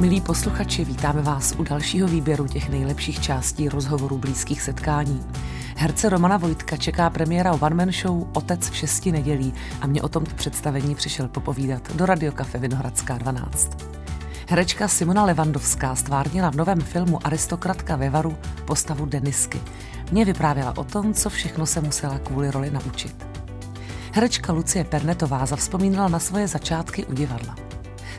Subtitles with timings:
[0.00, 5.24] Milí posluchači, vítáme vás u dalšího výběru těch nejlepších částí rozhovorů blízkých setkání.
[5.76, 10.08] Herce Romana Vojtka čeká premiéra One Man Show Otec v šesti nedělí a mě o
[10.08, 13.70] tomto představení přišel popovídat do Radiokafe Vinohradská 12.
[14.48, 19.60] Herečka Simona Levandovská stvárnila v novém filmu Aristokratka ve Varu postavu Denisky.
[20.12, 23.26] Mě vyprávěla o tom, co všechno se musela kvůli roli naučit.
[24.12, 27.65] Herečka Lucie Pernetová zavzpomínala na svoje začátky u divadla.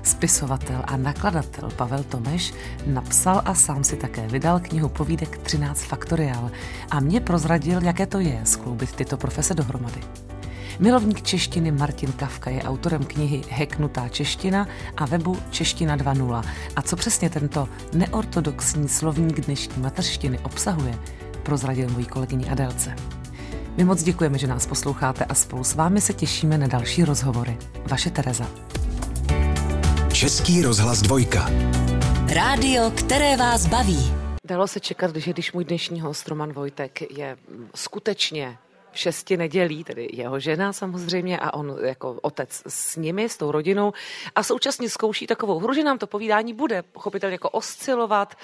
[0.07, 2.53] Spisovatel a nakladatel Pavel Tomeš
[2.85, 6.51] napsal a sám si také vydal knihu povídek 13 Faktoriál
[6.91, 9.99] a mě prozradil, jaké to je skloubit tyto profese dohromady.
[10.79, 16.43] Milovník češtiny Martin Kavka je autorem knihy Heknutá čeština a webu Čeština 2.0.
[16.75, 20.99] A co přesně tento neortodoxní slovník dnešní mateřštiny obsahuje,
[21.43, 22.95] prozradil mojí kolegyni Adélce.
[23.77, 27.57] My moc děkujeme, že nás posloucháte a spolu s vámi se těšíme na další rozhovory.
[27.85, 28.47] Vaše Tereza.
[30.17, 31.49] Český rozhlas dvojka.
[32.33, 34.13] Rádio, které vás baví.
[34.45, 37.37] Dalo se čekat, že když můj dnešní host Roman Vojtek je
[37.75, 38.57] skutečně
[38.97, 43.93] šesti nedělí, tedy jeho žena samozřejmě a on jako otec s nimi, s tou rodinou
[44.35, 48.35] a současně zkouší takovou hru, že nám to povídání bude pochopitelně jako oscilovat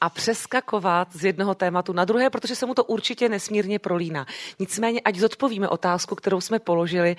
[0.00, 4.26] a přeskakovat z jednoho tématu na druhé, protože se mu to určitě nesmírně prolíná.
[4.58, 7.16] Nicméně, ať zodpovíme otázku, kterou jsme položili,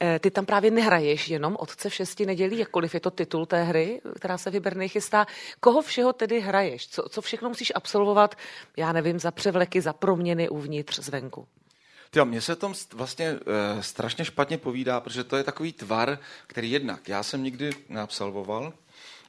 [0.00, 3.62] eh, ty tam právě nehraješ jenom Otce v šesti nedělí, jakkoliv je to titul té
[3.62, 5.26] hry, která se vyberný chystá.
[5.60, 6.88] Koho všeho tedy hraješ?
[6.88, 8.34] Co, co všechno musíš absolvovat,
[8.76, 11.46] já nevím, za převleky, za proměny uvnitř, zvenku?
[12.14, 16.70] Jo, mně se tom vlastně e, strašně špatně povídá, protože to je takový tvar, který
[16.70, 18.72] jednak já jsem nikdy neabsolvoval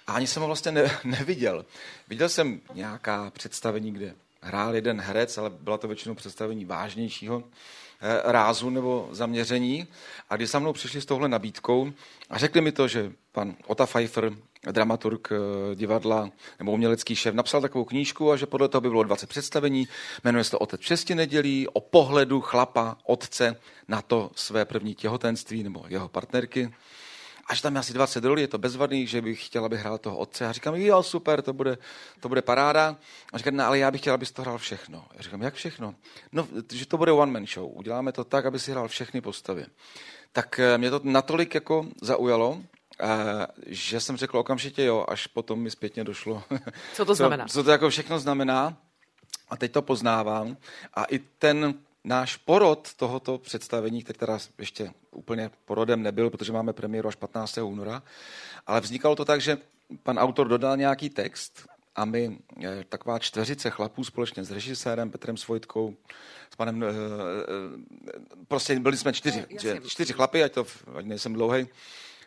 [0.07, 1.65] a ani jsem ho vlastně ne, neviděl.
[2.07, 7.43] Viděl jsem nějaká představení, kde hrál jeden herec, ale byla to většinou představení vážnějšího
[8.23, 9.87] rázu nebo zaměření.
[10.29, 11.91] A když za mnou přišli s touhle nabídkou
[12.29, 14.31] a řekli mi to, že pan Ota Pfeiffer
[14.71, 19.03] dramaturg eh, divadla nebo umělecký šéf, napsal takovou knížku a že podle toho by bylo
[19.03, 19.87] 20 představení.
[20.23, 23.55] Jmenuje se to Otec šesti nedělí, o pohledu chlapa, otce
[23.87, 26.73] na to své první těhotenství nebo jeho partnerky.
[27.47, 30.17] Až tam je asi 20 rolí, je to bezvadný, že bych chtěla, aby hrál toho
[30.17, 30.47] otce.
[30.47, 31.77] A říkám, jo, super, to bude,
[32.19, 32.97] to bude paráda.
[33.33, 35.05] A říkám, no, ale já bych chtěla, abys to hrál všechno.
[35.13, 35.95] Já říkám, jak všechno?
[36.31, 37.77] No, že to bude one man show.
[37.77, 39.65] Uděláme to tak, aby si hrál všechny postavy.
[40.31, 42.61] Tak eh, mě to natolik jako zaujalo,
[43.65, 46.43] že jsem řekl okamžitě jo, až potom mi zpětně došlo.
[46.93, 47.45] Co to znamená?
[47.45, 48.77] Co, co to jako všechno znamená.
[49.49, 50.57] A teď to poznávám.
[50.93, 51.73] A i ten
[52.07, 57.57] náš porod tohoto představení, který teda ještě úplně porodem nebyl, protože máme premiéru až 15.
[57.57, 58.03] února,
[58.67, 59.57] ale vznikalo to tak, že
[60.03, 65.37] pan autor dodal nějaký text a my, eh, taková čtveřice chlapů společně s režisérem Petrem
[65.37, 65.95] Svojtkou,
[66.53, 66.93] s panem, eh, eh,
[68.47, 70.65] prostě byli jsme čtyři, no, čtyři chlapy, ať to,
[70.95, 71.67] ať nejsem dlouhej,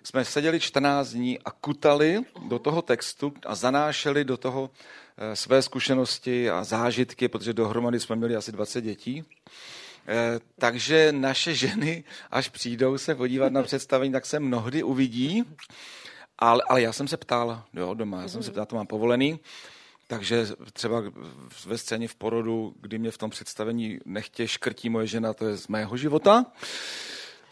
[0.03, 4.71] jsme seděli 14 dní a kutali do toho textu a zanášeli do toho
[5.16, 9.25] eh, své zkušenosti a zážitky, protože dohromady jsme měli asi 20 dětí.
[10.09, 15.44] Eh, takže naše ženy, až přijdou se podívat na představení, tak se mnohdy uvidí.
[16.38, 19.41] Ale, ale já jsem se ptal, jo, doma, já jsem se ptal, to mám povolený.
[20.06, 21.03] Takže třeba
[21.67, 25.56] ve scéně v porodu, kdy mě v tom představení nechtě škrtí moje žena, to je
[25.56, 26.47] z mého života.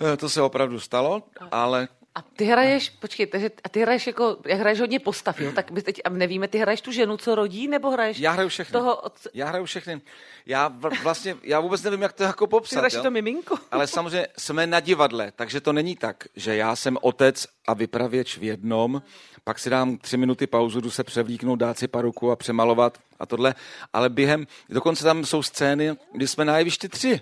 [0.00, 4.36] Eh, to se opravdu stalo, ale a ty hraješ, počkej, takže, a ty hraješ jako,
[4.46, 5.52] jak hraješ hodně postav, jo?
[5.52, 8.72] tak my teď nevíme, ty hraješ tu ženu, co rodí, nebo hraješ Já hraju všechny.
[8.72, 9.12] toho od...
[9.34, 10.00] Já hraju všechny.
[10.46, 10.68] Já
[11.02, 12.70] vlastně, já vůbec nevím, jak to jako popsat.
[12.70, 13.02] Ty hraješ jo?
[13.02, 13.56] to miminko.
[13.70, 18.38] Ale samozřejmě jsme na divadle, takže to není tak, že já jsem otec a vypravěč
[18.38, 19.02] v jednom,
[19.44, 23.26] pak si dám tři minuty pauzu, jdu se převlíknout, dát si paruku a přemalovat a
[23.26, 23.54] tohle,
[23.92, 27.20] ale během, dokonce tam jsou scény, kdy jsme na jevišti tři.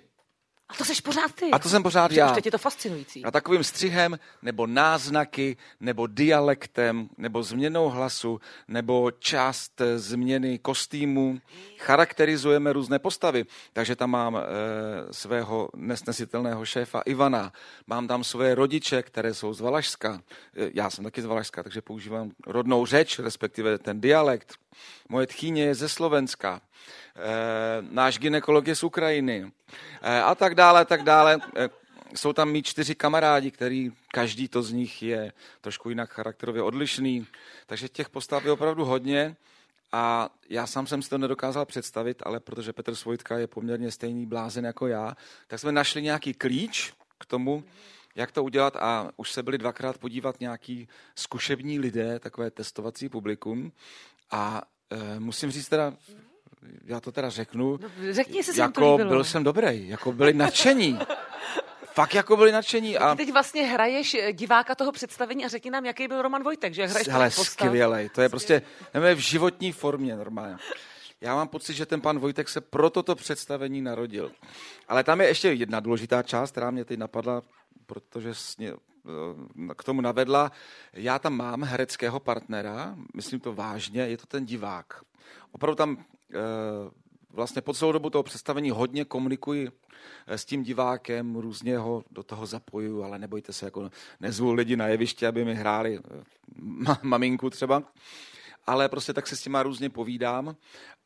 [0.69, 1.51] A to jsi pořád ty.
[1.51, 2.37] A to jsem pořád já.
[2.37, 3.25] Už je to fascinující.
[3.25, 11.39] A takovým střihem, nebo náznaky, nebo dialektem, nebo změnou hlasu, nebo část změny kostýmu.
[11.79, 13.45] Charakterizujeme různé postavy.
[13.73, 14.43] Takže tam mám e,
[15.11, 17.53] svého nesnesitelného šéfa Ivana.
[17.87, 20.21] Mám tam své rodiče, které jsou z Valašska.
[20.57, 24.55] E, já jsem taky z Valašska, takže používám rodnou řeč, respektive ten dialekt.
[25.09, 26.61] Moje tchýně je ze Slovenska.
[27.17, 29.53] Eh, náš ginekolog je z Ukrajiny
[30.03, 31.39] eh, a tak dále, tak dále.
[31.57, 31.69] Eh,
[32.15, 37.27] jsou tam mý čtyři kamarádi, který každý to z nich je trošku jinak charakterově odlišný,
[37.67, 39.37] takže těch postav je opravdu hodně.
[39.93, 44.27] A já sám jsem si to nedokázal představit, ale protože Petr Svojtka je poměrně stejný
[44.27, 47.65] blázen jako já, tak jsme našli nějaký klíč k tomu,
[48.15, 53.73] jak to udělat a už se byli dvakrát podívat nějaký zkušební lidé, takové testovací publikum
[54.31, 55.93] a e, musím říct teda,
[56.85, 57.79] já to teda řeknu.
[57.83, 60.99] No, řekni, jestli jako byl jsem dobrý, jako byli nadšení.
[61.95, 62.99] fakt jako byli nadšení.
[62.99, 63.11] A...
[63.11, 66.75] Ty teď vlastně hraješ eh, diváka toho představení a řekni nám, jaký byl Roman Vojtek,
[66.75, 68.63] že hraješ Hele, skvělej, to je prostě,
[68.95, 70.57] nevím, v životní formě normálně.
[71.21, 74.33] Já mám pocit, že ten pan Vojtek se pro toto představení narodil.
[74.89, 77.43] Ale tam je ještě jedna důležitá část, která mě teď napadla,
[77.87, 78.35] protože
[79.77, 80.53] k tomu navedla.
[80.93, 85.03] Já tam mám hereckého partnera, myslím to vážně, je to ten divák.
[85.53, 86.05] Opravdu tam
[86.35, 86.37] eh,
[87.31, 89.69] vlastně po celou dobu toho představení hodně komunikuji
[90.27, 94.77] eh, s tím divákem, různě ho do toho zapojuju, ale nebojte se, jako nezvu lidi
[94.77, 96.01] na jeviště, aby mi hráli
[96.59, 97.83] ma- maminku třeba
[98.67, 100.57] ale prostě tak se s těma různě povídám.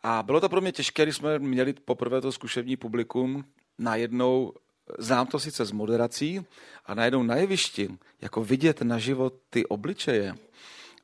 [0.03, 3.45] A bylo to pro mě těžké, když jsme měli poprvé to zkušební publikum,
[3.79, 4.53] najednou
[4.99, 6.47] znám to sice z moderací
[6.87, 10.35] a najednou na jevišti, jako vidět na život ty obličeje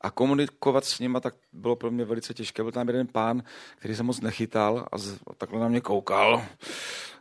[0.01, 2.63] a komunikovat s nima, tak bylo pro mě velice těžké.
[2.63, 3.43] Byl tam jeden pán,
[3.79, 6.45] který se moc nechytal a, z, a takhle na mě koukal.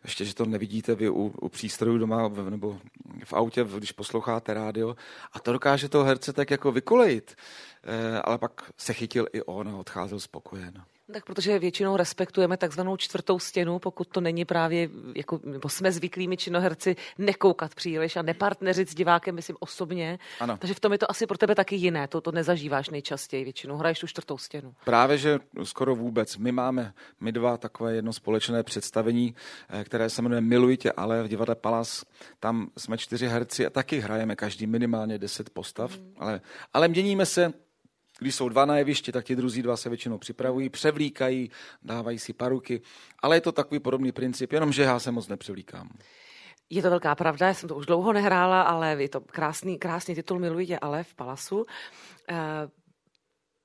[0.03, 2.79] Ještě, že to nevidíte vy u, u přístrojů doma nebo
[3.23, 4.95] v autě, když posloucháte rádio.
[5.33, 7.35] A to dokáže toho herce tak jako vykolejit.
[7.83, 10.83] E, ale pak se chytil i on a odcházel spokojen.
[11.13, 16.37] Tak protože většinou respektujeme takzvanou čtvrtou stěnu, pokud to není právě, jako, nebo jsme zvyklými
[16.37, 20.19] činoherci nekoukat příliš a nepartneřit s divákem, myslím osobně.
[20.39, 20.57] Ano.
[20.57, 23.77] Takže v tom je to asi pro tebe taky jiné, to, to nezažíváš nejčastěji, většinou
[23.77, 24.73] hraješ tu čtvrtou stěnu.
[24.85, 26.37] Právě, že skoro vůbec.
[26.37, 29.35] My máme, my dva takové jedno společné představení,
[29.69, 32.05] eh, které se jmenuje Milujte, ale v divadle Palas,
[32.39, 36.13] tam jsme čtyři herci a taky hrajeme každý minimálně deset postav, mm.
[36.17, 36.41] ale,
[36.73, 37.53] ale měníme se
[38.19, 41.51] když jsou dva na jevišti, tak ti druzí dva se většinou připravují, převlíkají,
[41.83, 42.81] dávají si paruky,
[43.19, 45.89] ale je to takový podobný princip, jenomže já se moc nepřevlíkám.
[46.69, 50.15] Je to velká pravda, já jsem to už dlouho nehrála, ale je to krásný, krásný
[50.15, 51.57] titul Miluji tě ale v Palasu.
[51.57, 51.65] Uh,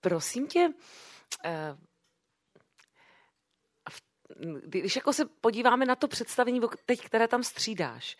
[0.00, 0.68] prosím tě,
[1.44, 1.78] uh,
[4.66, 8.16] když jako se podíváme na to představení, teď, které tam střídáš,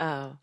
[0.00, 0.36] uh,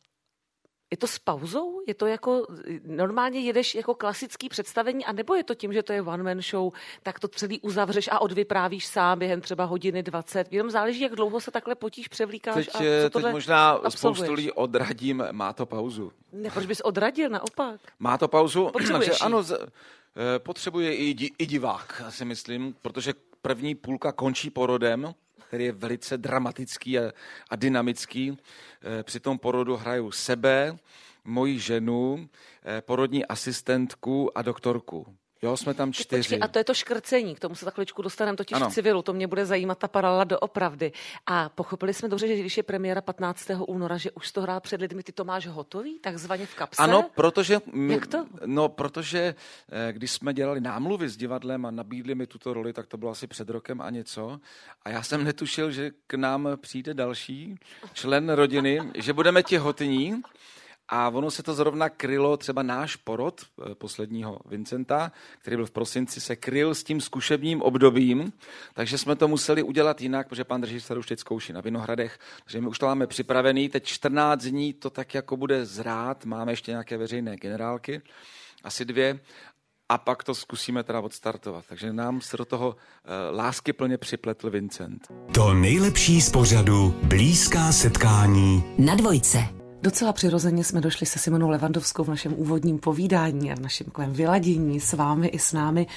[0.91, 1.81] je to s pauzou?
[1.88, 2.47] Je to jako,
[2.85, 6.41] normálně jedeš jako klasický představení, a nebo je to tím, že to je one man
[6.41, 6.73] show,
[7.03, 10.53] tak to celý uzavřeš a odvyprávíš sám během třeba hodiny 20.
[10.53, 13.99] Jenom záleží, jak dlouho se takhle potíž převlíkáš teď, a co teď možná absolvuješ.
[13.99, 16.11] spoustu lidí odradím, má to pauzu.
[16.33, 17.79] Ne, proč bys odradil, naopak?
[17.99, 23.75] Má to pauzu, takže ano, z, eh, potřebuje i, i divák, si myslím, protože první
[23.75, 25.13] půlka končí porodem,
[25.51, 27.12] který je velice dramatický a,
[27.50, 28.38] a dynamický.
[29.00, 30.77] Eh, při tom porodu hraju sebe,
[31.24, 32.30] moji ženu,
[32.63, 35.15] eh, porodní asistentku a doktorku.
[35.43, 36.21] Jo, jsme tam čtyři.
[36.21, 38.69] Počkej, a to je to škrcení, k tomu se za chviličku dostaneme totiž ano.
[38.69, 40.91] v civilu, to mě bude zajímat ta paralela doopravdy.
[41.25, 43.51] A pochopili jsme dobře, že když je premiéra 15.
[43.67, 46.83] února, že už to hrál před lidmi, ty to máš hotový, takzvaně v kapse?
[46.83, 47.59] Ano, protože...
[47.73, 48.25] My, Jak to?
[48.45, 49.35] No, protože
[49.71, 53.11] eh, když jsme dělali námluvy s divadlem a nabídli mi tuto roli, tak to bylo
[53.11, 54.39] asi před rokem a něco.
[54.85, 57.55] A já jsem netušil, že k nám přijde další
[57.93, 60.21] člen rodiny, že budeme těhotní.
[60.89, 65.71] A ono se to zrovna krylo, třeba náš porod eh, posledního Vincenta, který byl v
[65.71, 68.33] prosinci, se kryl s tím zkušebním obdobím,
[68.73, 72.61] takže jsme to museli udělat jinak, protože pan režisér už teď zkouší na Vinohradech, takže
[72.61, 76.71] my už to máme připravený, teď 14 dní to tak jako bude zrát, máme ještě
[76.71, 78.01] nějaké veřejné generálky,
[78.63, 79.19] asi dvě,
[79.91, 81.65] a pak to zkusíme teda odstartovat.
[81.69, 85.07] Takže nám se do toho uh, lásky plně připletl Vincent.
[85.33, 89.60] To nejlepší z pořadu Blízká setkání na dvojce.
[89.83, 94.13] Docela přirozeně jsme došli se Simonou Levandovskou v našem úvodním povídání a v našem takovém
[94.13, 95.87] vyladění s vámi i s námi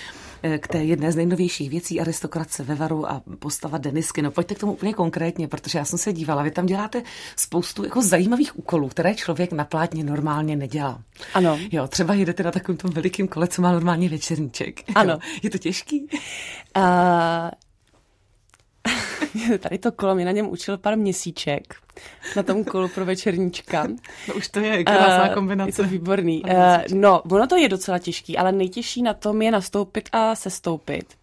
[0.42, 4.22] eh, k té jedné z nejnovějších věcí aristokratce ve Varu a postava Denisky.
[4.22, 7.02] No pojďte k tomu úplně konkrétně, protože já jsem se dívala, vy tam děláte
[7.36, 11.00] spoustu jako zajímavých úkolů, které člověk na plátně normálně nedělá.
[11.34, 11.58] Ano.
[11.72, 14.80] Jo, třeba jedete na takovém tom velikém kole, co má normálně večerníček.
[14.94, 15.12] Ano.
[15.12, 15.18] Jo.
[15.42, 16.08] Je to těžký?
[16.76, 16.82] Uh,
[19.60, 21.74] Tady to kolo mě na něm učil pár měsíček.
[22.36, 23.86] Na tom kolu pro večerníčka.
[24.28, 25.68] No už to je krásná uh, kombinace.
[25.68, 26.42] Je to výborný.
[26.42, 26.50] Uh,
[26.94, 31.14] no, ono to je docela těžký, ale nejtěžší na tom je nastoupit a sestoupit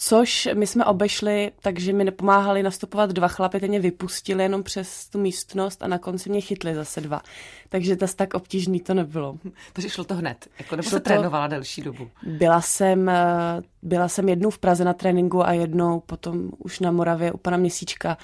[0.00, 5.08] což my jsme obešli, takže mi nepomáhali nastupovat dva chlapy, ten mě vypustili jenom přes
[5.08, 7.22] tu místnost a na konci mě chytli zase dva.
[7.68, 9.38] Takže to tak obtížný to nebylo.
[9.72, 12.10] Takže šlo to hned, jako nebo se trénovala delší dobu?
[12.22, 16.90] Byla jsem, eh, byla jsem jednou v Praze na tréninku a jednou potom už na
[16.90, 18.18] Moravě u pana Měsíčka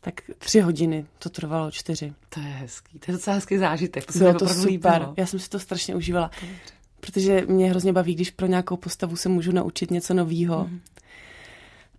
[0.00, 2.12] tak tři hodiny to trvalo, čtyři.
[2.28, 4.12] To je hezký, to je docela hezký zážitek.
[4.12, 5.14] To Bylo to super, líbilo.
[5.16, 6.30] já jsem si to strašně užívala.
[7.00, 10.66] Protože mě hrozně baví, když pro nějakou postavu se můžu naučit něco nového.
[10.70, 10.80] Mm.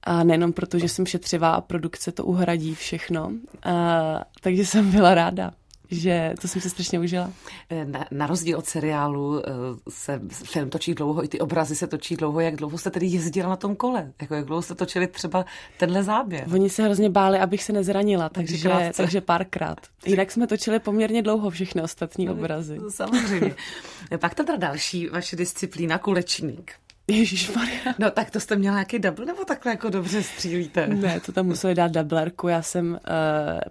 [0.04, 3.32] A nejenom proto, že jsem šetřivá a produkce to uhradí všechno.
[3.64, 5.52] A, takže jsem byla ráda.
[5.92, 7.32] že to jsem se strašně užila.
[7.86, 9.42] Na, na rozdíl od seriálu
[9.90, 12.40] se film točí dlouho, i ty obrazy se točí dlouho.
[12.40, 14.12] Jak dlouho jste tedy jezdila na tom kole?
[14.22, 15.46] Jako jak dlouho jste točili třeba
[15.78, 16.48] tenhle záběr?
[16.54, 19.78] Oni se hrozně báli, abych se nezranila, takže, takže párkrát.
[20.06, 22.78] Jinak jsme točili poměrně dlouho všechny ostatní no, obrazy.
[22.90, 23.56] Samozřejmě.
[24.20, 26.72] Pak teda další vaše disciplína, kulečník.
[27.12, 27.52] Ježíš
[28.00, 30.88] No tak to jste měla nějaký double, nebo takhle jako dobře střílíte?
[30.88, 32.98] Ne, to tam museli dát doublerku, já jsem uh,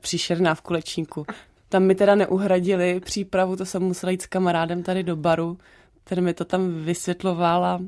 [0.00, 1.26] příšerná v kulečníku.
[1.68, 5.58] Tam mi teda neuhradili přípravu, to jsem musela jít s kamarádem tady do baru,
[6.04, 7.80] ten mi to tam vysvětloval a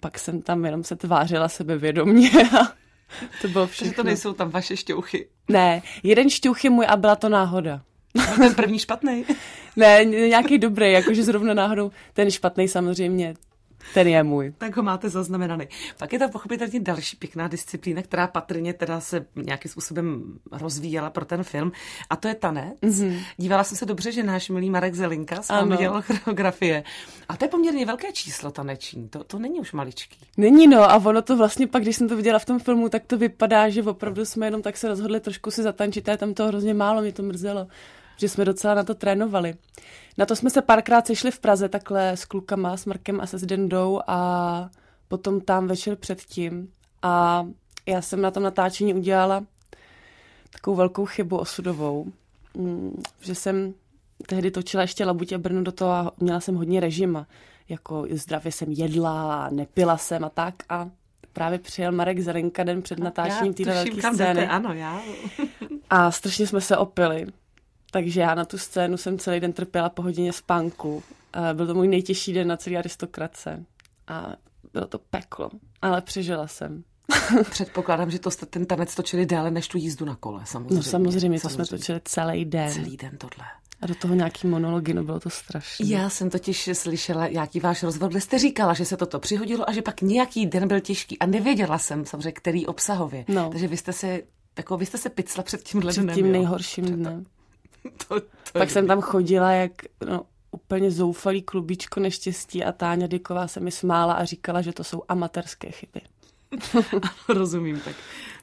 [0.00, 2.72] pak jsem tam jenom se tvářila sebevědomně a
[3.42, 3.86] to bylo všechno.
[3.86, 5.28] Takže to nejsou tam vaše šťouchy?
[5.48, 7.82] Ne, jeden šťouch je můj a byla to náhoda.
[8.18, 9.24] A ten první špatný?
[9.76, 13.34] ne, nějaký dobrý, jakože zrovna náhodou ten špatný samozřejmě
[13.94, 14.52] ten je můj.
[14.58, 15.68] Tak ho máte zaznamenaný.
[15.98, 21.24] Pak je tam pochopitelně další pěkná disciplína, která patrně teda se nějakým způsobem rozvíjela pro
[21.24, 21.72] ten film,
[22.10, 22.80] a to je tanec.
[22.82, 23.20] Mm-hmm.
[23.36, 26.84] Dívala jsem se dobře, že náš milý Marek Zelinka s vámi dělal choreografie.
[27.28, 30.18] A to je poměrně velké číslo taneční, to, to není už maličký.
[30.36, 33.02] Není no, a ono to vlastně pak, když jsem to viděla v tom filmu, tak
[33.06, 36.34] to vypadá, že opravdu jsme jenom tak se rozhodli trošku si zatančit, a je tam
[36.34, 37.66] to hrozně málo, mě to mrzelo
[38.20, 39.54] že jsme docela na to trénovali.
[40.18, 43.38] Na to jsme se párkrát sešli v Praze takhle s klukama, s Markem a se
[43.38, 44.70] Zdendou a
[45.08, 46.68] potom tam večer předtím.
[47.02, 47.46] A
[47.86, 49.44] já jsem na tom natáčení udělala
[50.52, 52.06] takovou velkou chybu osudovou,
[52.56, 53.74] mm, že jsem
[54.26, 57.26] tehdy točila ještě Labutě Brno do toho a měla jsem hodně režima.
[57.68, 60.90] Jako zdravě jsem jedla, nepila jsem a tak a
[61.32, 64.46] právě přijel Marek Zelenka den před natáčením téhle velké scény.
[64.46, 65.00] Ano, já.
[65.90, 67.26] a strašně jsme se opili.
[67.90, 71.02] Takže já na tu scénu jsem celý den trpěla po hodině spánku.
[71.52, 73.64] Byl to můj nejtěžší den na celý aristokrace.
[74.06, 74.36] A
[74.72, 75.50] bylo to peklo,
[75.82, 76.84] ale přežila jsem.
[77.50, 80.74] Předpokládám, že to jste ten tanec točili déle než tu jízdu na kole, samozřejmě.
[80.74, 81.66] No samozřejmě, to samozřejmě.
[81.66, 82.72] jsme točili celý den.
[82.72, 83.46] Celý den tohle.
[83.80, 85.86] A do toho nějaký monology, no bylo to strašné.
[85.86, 89.72] Já jsem totiž slyšela jaký váš rozhovor, kde jste říkala, že se toto přihodilo a
[89.72, 93.24] že pak nějaký den byl těžký a nevěděla jsem samozřejmě, který obsahově.
[93.28, 93.50] No.
[93.50, 94.20] Takže vy jste se,
[94.58, 97.24] jako vy jste se picla před tím Před tím nejhorším dnem.
[98.08, 98.72] to, to Pak je...
[98.72, 99.72] jsem tam chodila jak
[100.06, 104.84] no, úplně zoufalý klubičko neštěstí a Táňa Dyková se mi smála a říkala, že to
[104.84, 106.00] jsou amatérské chyby.
[107.28, 107.96] rozumím, tak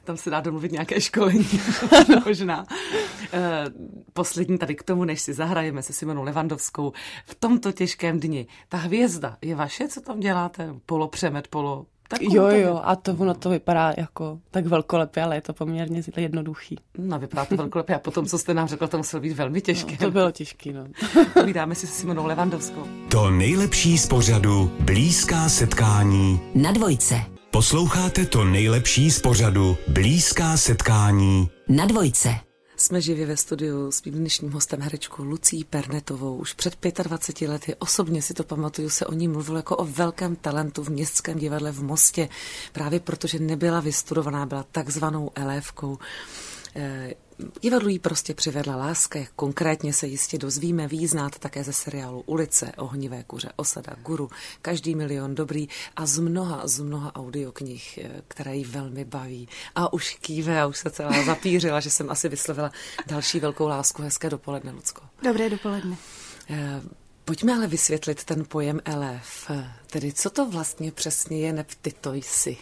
[0.04, 1.60] tam se dá domluvit nějaké školení,
[2.26, 2.66] možná.
[3.32, 3.64] E,
[4.12, 6.92] poslední tady k tomu, než si zahrajeme se Simonou Levandovskou
[7.26, 8.46] v tomto těžkém dni.
[8.68, 10.74] Ta hvězda je vaše, co tam děláte?
[10.86, 15.36] Polo přemet, polo tak jo, jo, a to ono to vypadá jako tak velkolepě, ale
[15.36, 16.76] je to poměrně jednoduchý.
[16.98, 19.92] No, vypadá to velkolepě a potom, co jste nám řekla, to muselo být velmi těžké.
[19.92, 20.86] No, to bylo těžké, no.
[21.34, 22.86] Povídáme si s Simonou Levandovskou.
[23.08, 27.20] To nejlepší z pořadu Blízká setkání na dvojce.
[27.50, 32.47] Posloucháte to nejlepší z pořadu Blízká setkání na dvojce.
[32.80, 36.36] Jsme živě ve studiu s mým dnešním hostem herečkou Lucí Pernetovou.
[36.36, 40.36] Už před 25 lety osobně si to pamatuju, se o ní mluvil jako o velkém
[40.36, 42.28] talentu v Městském divadle v Mostě,
[42.72, 45.98] právě protože nebyla vystudovaná, byla takzvanou elévkou.
[47.60, 52.22] Divadlu jí prostě přivedla láska, jak konkrétně se jistě dozvíme, ví znát také ze seriálu
[52.26, 54.30] Ulice, Ohnivé kuře, Osada, Guru,
[54.62, 59.48] Každý milion dobrý a z mnoha, z mnoha audioknih, eh, které jí velmi baví.
[59.74, 62.72] A už kýve a už se celá zapířila, že jsem asi vyslovila
[63.06, 64.02] další velkou lásku.
[64.02, 65.02] Hezké dopoledne, Lucko.
[65.22, 65.96] Dobré dopoledne.
[66.50, 66.82] Eh,
[67.24, 69.50] pojďme ale vysvětlit ten pojem elef.
[69.86, 71.64] Tedy co to vlastně přesně je,
[72.00, 72.56] to jsi.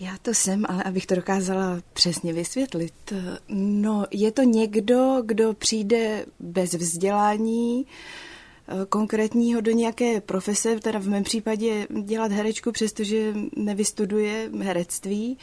[0.00, 3.12] Já to jsem, ale abych to dokázala přesně vysvětlit.
[3.48, 11.08] No, je to někdo, kdo přijde bez vzdělání, eh, konkrétního do nějaké profese, teda v
[11.08, 15.38] mém případě dělat herečku, přestože nevystuduje herectví.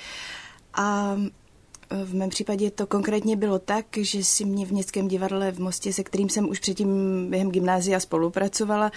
[0.73, 1.17] A
[2.05, 5.93] v mém případě to konkrétně bylo tak, že si mě v Městském divadle v Mostě,
[5.93, 6.89] se kterým jsem už předtím
[7.29, 8.91] během gymnázia spolupracovala,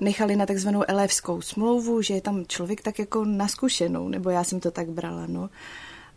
[0.00, 4.60] nechali na takzvanou elevskou smlouvu, že je tam člověk tak jako naskušenou, nebo já jsem
[4.60, 5.50] to tak brala, no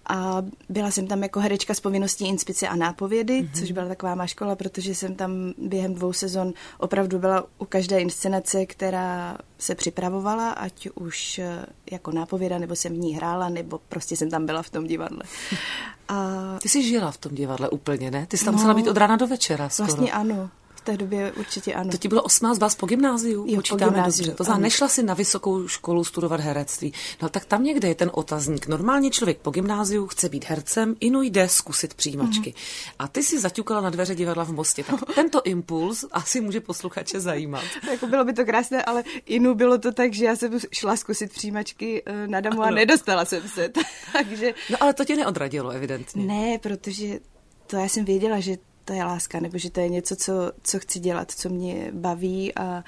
[0.08, 3.60] a byla jsem tam jako herečka s povinností inspice a nápovědy, mm-hmm.
[3.60, 8.00] což byla taková má škola, protože jsem tam během dvou sezon opravdu byla u každé
[8.00, 13.80] inscenace, která se připravovala, ať už eh, jako nápověda, nebo jsem v ní hrála, nebo
[13.90, 15.24] prostě jsem tam byla v tom divadle.
[16.08, 16.40] A...
[16.62, 18.26] Ty jsi žila v tom divadle úplně, ne?
[18.26, 19.88] Ty jsi tam no, musela být od rána do večera skoro.
[19.88, 20.50] Vlastně ano
[20.84, 21.92] té době určitě ano.
[21.92, 23.46] To ti bylo 18 vás po gymnáziu?
[23.48, 24.38] Jo, Počítáme po gymnáziu, dobře.
[24.38, 26.94] To znamená, nešla si na vysokou školu studovat herectví.
[27.22, 28.68] No tak tam někde je ten otazník.
[28.68, 32.50] Normálně člověk po gymnáziu chce být hercem, inu jde zkusit přijímačky.
[32.50, 32.94] Mm-hmm.
[33.00, 34.84] A ty si zaťukala na dveře divadla v Mostě.
[34.84, 37.63] Tak tento impuls asi může posluchače zajímat.
[37.92, 41.34] jako bylo by to krásné, ale inu bylo to tak, že já jsem šla zkusit
[41.34, 42.75] přijímačky eh, na damu a ano.
[42.75, 43.70] nedostala jsem se.
[44.13, 44.54] Takže...
[44.70, 46.25] No ale to tě neodradilo, evidentně.
[46.25, 47.20] Ne, protože
[47.68, 50.80] to já jsem věděla, že to je láska, nebo že to je něco, co, co
[50.80, 52.84] chci dělat, co mě baví a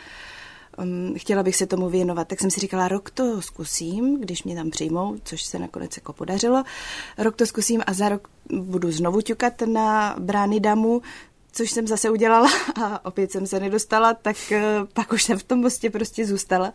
[0.77, 2.27] um, chtěla bych se tomu věnovat.
[2.27, 6.13] Tak jsem si říkala, rok to zkusím, když mě tam přijmou, což se nakonec jako
[6.13, 6.63] podařilo.
[7.17, 11.01] Rok to zkusím a za rok budu znovu ťukat na brány damu,
[11.51, 12.49] což jsem zase udělala
[12.83, 16.73] a opět jsem se nedostala, tak uh, pak už jsem v tom mostě prostě zůstala.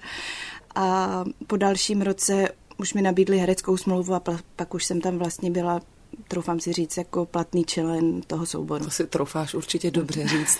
[0.74, 2.48] A po dalším roce
[2.78, 4.22] už mi nabídli hereckou smlouvu a
[4.56, 5.80] pak už jsem tam vlastně byla
[6.28, 8.84] troufám si říct, jako platný člen toho souboru.
[8.84, 10.58] To si troufáš určitě dobře říct.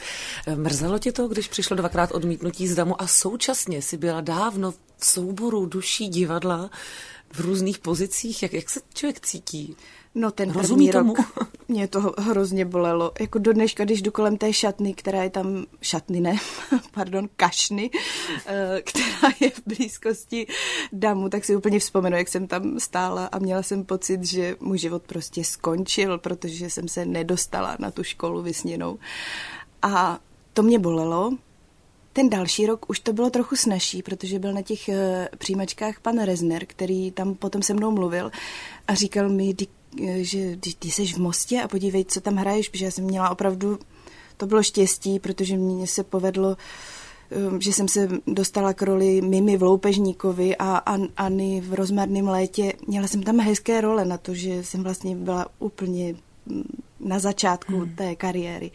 [0.55, 5.07] Mrzelo tě to, když přišlo dvakrát odmítnutí z damu a současně si byla dávno v
[5.07, 6.71] souboru duší divadla
[7.33, 8.43] v různých pozicích?
[8.43, 9.77] Jak, jak se člověk cítí?
[10.15, 11.15] No ten Rozumí první tomu?
[11.15, 13.13] rok mě to hrozně bolelo.
[13.21, 16.37] Jako do dneška, když jdu kolem té šatny, která je tam, šatny ne,
[16.95, 17.91] pardon, kašny,
[18.47, 20.47] eh, která je v blízkosti
[20.93, 24.79] damu, tak si úplně vzpomenu, jak jsem tam stála a měla jsem pocit, že můj
[24.79, 28.99] život prostě skončil, protože jsem se nedostala na tu školu vysněnou.
[29.83, 30.19] A
[30.53, 31.33] to mě bolelo,
[32.13, 36.23] ten další rok už to bylo trochu snažší, protože byl na těch eh, přijímačkách pan
[36.25, 38.31] Rezner, který tam potom se mnou mluvil
[38.89, 39.55] a říkal mi,
[40.17, 43.31] že ty, ty jsi v Mostě a podívej, co tam hraješ, protože já jsem měla
[43.31, 43.79] opravdu,
[44.37, 46.57] to bylo štěstí, protože mně se povedlo,
[47.49, 50.77] um, že jsem se dostala k roli Mimi v Loupežníkovi a
[51.17, 52.73] Ani v Rozmarném létě.
[52.87, 56.15] Měla jsem tam hezké role na to, že jsem vlastně byla úplně
[56.47, 56.63] mm,
[57.01, 57.95] na začátku hmm.
[57.95, 58.71] té kariéry.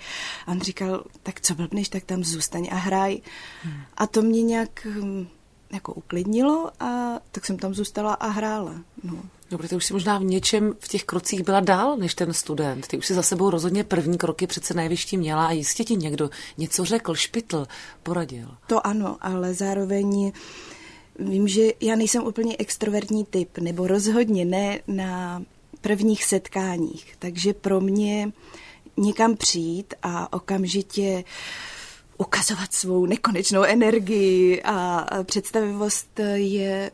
[0.47, 3.19] A on říkal, tak co blbneš, tak tam zůstaň a hraj.
[3.63, 3.81] Hmm.
[3.97, 5.27] A to mě nějak um,
[5.73, 8.75] jako uklidnilo a tak jsem tam zůstala a hrála.
[9.03, 9.23] No.
[9.51, 12.87] No, protože už si možná v něčem v těch krocích byla dál než ten student.
[12.87, 16.29] Ty už si za sebou rozhodně první kroky přece nejvyšší měla a jistě ti někdo
[16.57, 17.67] něco řekl, špitl,
[18.03, 18.47] poradil.
[18.67, 20.31] To ano, ale zároveň
[21.19, 25.43] vím, že já nejsem úplně extrovertní typ, nebo rozhodně ne na
[25.81, 27.15] prvních setkáních.
[27.19, 28.31] Takže pro mě
[28.97, 31.23] někam přijít a okamžitě
[32.17, 36.91] ukazovat svou nekonečnou energii a představivost je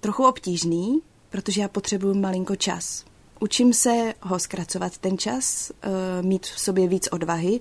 [0.00, 3.04] trochu obtížný, protože já potřebuji malinko čas.
[3.40, 5.88] Učím se ho zkracovat ten čas, eh,
[6.22, 7.60] mít v sobě víc odvahy,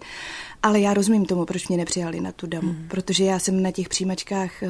[0.64, 2.88] ale já rozumím tomu, proč mě nepřijali na tu damu, hmm.
[2.88, 4.70] protože já jsem na těch přijímačkách eh,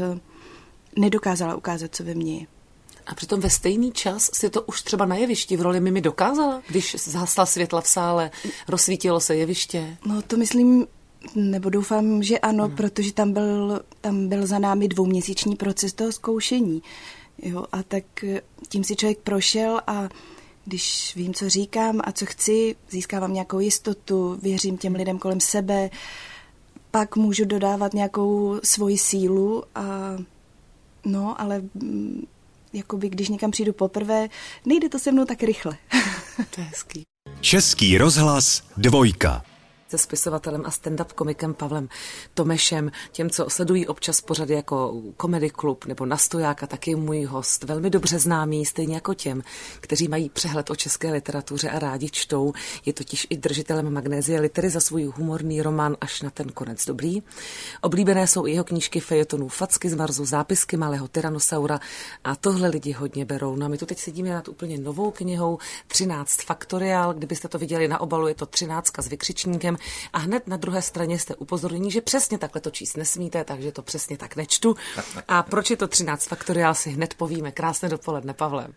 [0.95, 2.45] nedokázala ukázat, co ve mně je.
[3.05, 6.61] A přitom ve stejný čas si to už třeba na jevišti v roli Mimi dokázala,
[6.67, 8.31] když zhasla světla v sále,
[8.67, 9.97] rozsvítilo se jeviště?
[10.05, 10.87] No to myslím,
[11.35, 12.75] nebo doufám, že ano, hmm.
[12.75, 16.81] protože tam byl, tam byl za námi dvouměsíční proces toho zkoušení.
[17.41, 20.09] Jo, a tak eh, tím si člověk prošel a
[20.65, 25.89] když vím, co říkám a co chci, získávám nějakou jistotu, věřím těm lidem kolem sebe,
[26.91, 30.17] pak můžu dodávat nějakou svoji sílu a
[31.05, 32.25] no, ale mm,
[32.73, 34.29] jakoby když někam přijdu poprvé,
[34.65, 35.77] nejde to se mnou tak rychle.
[36.55, 37.03] to je hezký.
[37.41, 39.48] Český rozhlas dvojka
[39.89, 41.89] se spisovatelem a stand-up komikem Pavlem
[42.33, 47.63] Tomešem, těm, co sledují občas pořady jako Comedy Club nebo Nastoják a taky můj host,
[47.63, 49.41] velmi dobře známý, stejně jako těm,
[49.79, 52.53] kteří mají přehled o české literatuře a rádi čtou.
[52.85, 57.23] Je totiž i držitelem magnézie litery za svůj humorný román Až na ten konec dobrý.
[57.81, 61.79] Oblíbené jsou i jeho knížky fejetonů Facky z Marzu, zápisky malého tyranosaura
[62.23, 63.55] a tohle lidi hodně berou.
[63.55, 67.13] No a my tu teď sedíme nad úplně novou knihou 13 Faktoriál.
[67.13, 69.77] Kdybyste to viděli na obalu, je to 13 s vykřičníkem
[70.13, 73.81] a hned na druhé straně jste upozornění, že přesně takhle to číst nesmíte, takže to
[73.81, 74.75] přesně tak nečtu.
[75.27, 77.51] A proč je to 13 faktoriál, si hned povíme.
[77.51, 78.67] Krásné dopoledne, Pavle.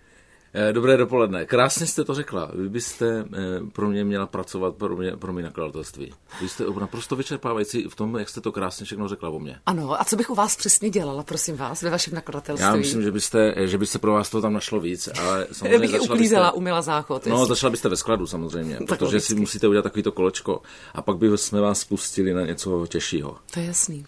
[0.54, 1.44] Eh, dobré dopoledne.
[1.44, 2.50] Krásně jste to řekla.
[2.54, 3.36] Vy byste eh,
[3.72, 6.12] pro mě měla pracovat pro mě, pro mě nakladatelství.
[6.40, 9.58] Vy jste naprosto vyčerpávající v tom, jak jste to krásně všechno řekla o mě.
[9.66, 12.66] Ano, a co bych u vás přesně dělala, prosím vás, ve vašem nakladatelství?
[12.66, 16.00] Já myslím, že byste, že byste pro vás to tam našlo víc, ale samozřejmě bych
[16.00, 17.26] uklízela, byste, uměla záchod.
[17.26, 19.34] No, začala byste ve skladu samozřejmě, tak protože logicky.
[19.34, 20.62] si musíte udělat takovýto kolečko
[20.94, 23.36] a pak bychom vás spustili na něco těžšího.
[23.50, 24.06] To je jasný.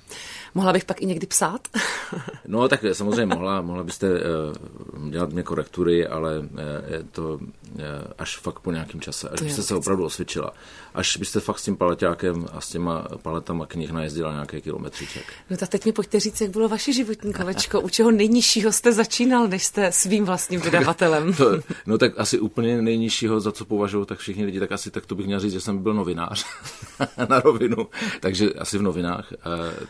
[0.55, 1.69] Mohla bych pak i někdy psát?
[2.47, 6.47] no, tak samozřejmě mohla, mohla byste uh, dělat mě korektury, ale uh,
[6.87, 7.41] je to uh,
[8.19, 10.53] až fakt po nějakém čase, až byste se opravdu osvědčila.
[10.95, 15.25] Až byste fakt s tím paletákem a s těma paletama knih najezdila nějaký kilometříček.
[15.51, 18.93] No tak teď mi pojďte říct, jak bylo vaše životní kolečko, u čeho nejnižšího jste
[18.93, 21.35] začínal, než jste svým vlastním vydavatelem?
[21.35, 25.07] to, no tak asi úplně nejnižšího, za co považuji, tak všichni lidi, tak asi tak
[25.07, 26.47] to bych měl říct, že jsem byl novinář
[27.29, 27.77] na rovinu,
[28.21, 29.33] takže asi v novinách.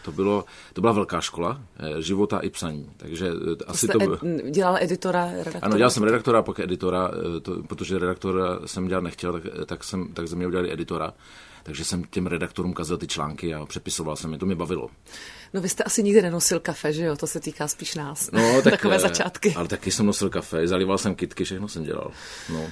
[0.03, 2.90] To bylo to byla velká škola eh, života i psaní.
[2.97, 4.19] Takže eh, asi to byl...
[4.23, 5.61] Ed, dělal editora, redaktora?
[5.62, 9.85] Ano, dělal jsem redaktora, pak editora, eh, to, protože redaktora jsem dělat nechtěl, tak, tak,
[9.85, 10.93] jsem, tak ze mě udělali editora.
[11.62, 14.90] Takže jsem těm redaktorům kazil ty články a přepisoval jsem je, to mě bavilo.
[15.54, 17.16] No vy jste asi nikdy nenosil kafe, že jo?
[17.16, 18.30] To se týká spíš nás.
[18.33, 19.54] No, tak, Takové začátky.
[19.54, 22.11] Ale taky jsem nosil kafe, zalival jsem kitky, všechno jsem dělal.
[22.52, 22.66] No.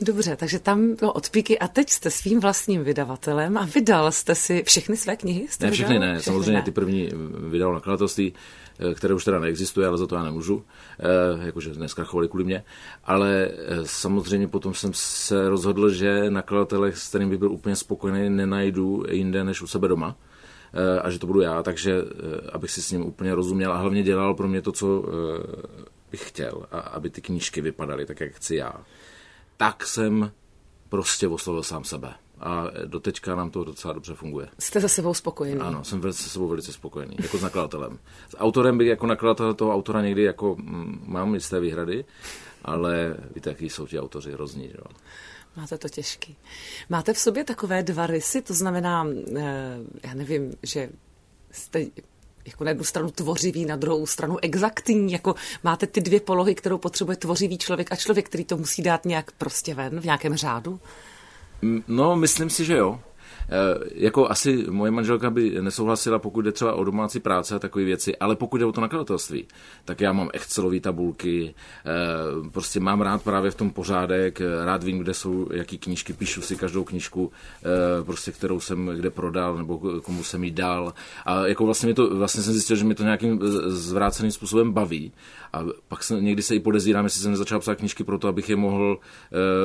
[0.00, 4.62] Dobře, takže tam bylo odpíky a teď jste svým vlastním vydavatelem a vydal jste si
[4.62, 5.48] všechny své knihy?
[5.48, 6.08] Jste ne, všechny vydal?
[6.08, 6.62] ne, všechny samozřejmě ne.
[6.62, 7.10] ty první
[7.50, 8.34] vydal nakladatelství,
[8.78, 10.64] eh, které už teda neexistuje, ale za to já nemůžu,
[11.00, 11.70] eh, jakože
[12.02, 12.64] chovali kvůli mě,
[13.04, 18.30] ale eh, samozřejmě potom jsem se rozhodl, že nakladatele, s kterým bych byl úplně spokojený,
[18.30, 20.16] nenajdu jinde než u sebe doma
[21.02, 22.02] a že to budu já, takže
[22.52, 25.04] abych si s ním úplně rozuměl a hlavně dělal pro mě to, co
[26.10, 28.72] bych chtěl a aby ty knížky vypadaly tak, jak chci já
[29.58, 30.32] tak jsem
[30.88, 32.14] prostě oslovil sám sebe.
[32.40, 34.48] A doteďka nám to docela dobře funguje.
[34.58, 35.60] Jste se sebou spokojený?
[35.60, 37.98] Ano, jsem se sebou velice spokojený, jako s nakladatelem.
[38.28, 42.04] S autorem bych jako nakladatel toho autora někdy jako mm, mám jisté výhrady,
[42.64, 44.76] ale víte, jaký jsou ti autoři hrozní, že?
[45.56, 46.36] Máte to těžký.
[46.88, 50.90] Máte v sobě takové dva rysy, to znamená, eh, já nevím, že
[51.50, 51.86] jste
[52.46, 56.78] jako na jednu stranu tvořivý, na druhou stranu exaktní, jako máte ty dvě polohy, kterou
[56.78, 60.80] potřebuje tvořivý člověk a člověk, který to musí dát nějak prostě ven, v nějakém řádu?
[61.88, 63.00] No, myslím si, že jo.
[63.50, 67.84] Eh, jako asi moje manželka by nesouhlasila, pokud jde třeba o domácí práce a takové
[67.84, 69.46] věci, ale pokud jde o to nakladatelství,
[69.84, 71.54] tak já mám Excelové tabulky,
[71.86, 76.42] eh, prostě mám rád právě v tom pořádek, rád vím, kde jsou, jaký knížky, píšu
[76.42, 77.32] si každou knížku,
[77.62, 80.94] eh, prostě kterou jsem kde prodal nebo komu jsem ji dal.
[81.24, 85.12] A jako vlastně, mi to, vlastně jsem zjistil, že mi to nějakým zvráceným způsobem baví.
[85.52, 88.48] A pak jsem, někdy se i podezírám, jestli jsem nezačal psát knížky pro to, abych
[88.48, 88.98] je mohl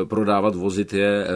[0.08, 1.28] prodávat, vozit je,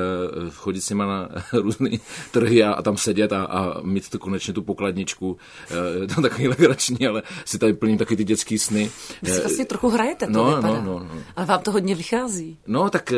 [0.54, 1.90] chodit s nima na různé
[2.40, 5.38] trhy a, a tam sedět a, a mít to konečně tu pokladničku.
[6.02, 8.92] Je to takový legrační, ale si tady plním taky ty dětské sny.
[9.22, 10.68] Vy si vlastně trochu hrajete, to no, vypadá.
[10.68, 11.22] No, no, no.
[11.36, 12.58] Ale vám to hodně vychází.
[12.68, 13.14] No, tak...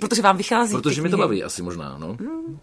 [0.00, 2.16] Protože vám vychází Protože mi to baví asi možná, no.
[2.20, 2.58] Hmm.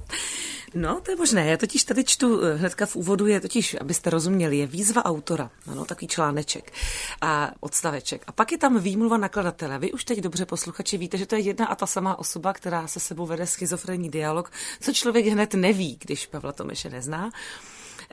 [0.73, 1.47] No, to je možné.
[1.47, 5.51] Já totiž tady čtu eh, hnedka v úvodu, je totiž, abyste rozuměli, je výzva autora,
[5.67, 6.73] ano, takový článeček
[7.21, 8.23] a odstaveček.
[8.27, 9.79] A pak je tam výmluva nakladatele.
[9.79, 12.87] Vy už teď dobře posluchači víte, že to je jedna a ta samá osoba, která
[12.87, 17.31] se sebou vede schizofrenní dialog, co člověk hned neví, když Pavla Tomeše nezná.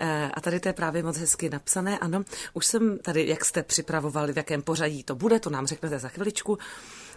[0.01, 1.99] Eh, a tady to je právě moc hezky napsané.
[1.99, 5.99] Ano, už jsem tady, jak jste připravovali, v jakém pořadí to bude, to nám řeknete
[5.99, 6.59] za chviličku.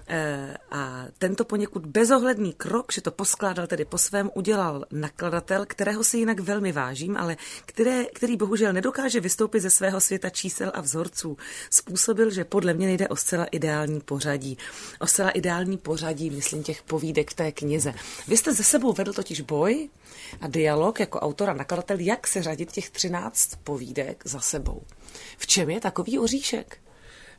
[0.08, 6.04] Eh, a tento poněkud bezohledný krok, že to poskládal tedy po svém, udělal nakladatel, kterého
[6.04, 10.82] si jinak velmi vážím, ale které, který bohužel nedokáže vystoupit ze svého světa čísel a
[10.82, 11.38] vzorců.
[11.70, 14.58] Způsobil, že podle mě nejde o zcela ideální pořadí.
[15.00, 17.94] O zcela ideální pořadí, myslím, těch povídek v té knize.
[18.28, 19.90] Vy jste ze sebou vedl totiž boj
[20.42, 24.82] a dialog jako autor a nakladatel, jak se řadit těch 13 povídek za sebou.
[25.38, 26.78] V čem je takový oříšek?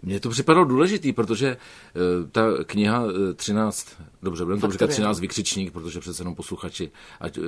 [0.03, 3.88] Mně to připadalo důležitý, protože uh, ta kniha uh, 13,
[4.23, 7.45] dobře, budeme to říkat 13 vykřičník, protože přece jenom posluchači, ať, uh,